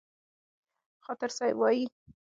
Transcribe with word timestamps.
خاطر 1.05 1.29
صاحب 1.37 1.55
وايي: 1.59 1.85